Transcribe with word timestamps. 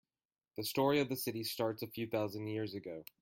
The 0.57 0.63
story 0.63 0.99
of 0.99 1.09
the 1.09 1.15
city 1.15 1.43
starts 1.43 1.83
a 1.83 1.87
few 1.87 2.07
thousand 2.07 2.47
years 2.47 2.73
ago. 2.73 3.03